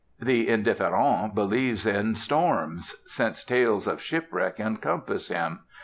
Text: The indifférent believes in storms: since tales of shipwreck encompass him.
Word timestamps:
The 0.19 0.47
indifférent 0.47 1.35
believes 1.35 1.85
in 1.85 2.15
storms: 2.15 2.95
since 3.05 3.43
tales 3.43 3.85
of 3.85 4.01
shipwreck 4.01 4.59
encompass 4.59 5.27
him. 5.27 5.59